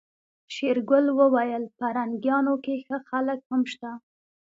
[0.53, 3.91] شېرګل وويل پرنګيانو کې ښه خلک هم شته.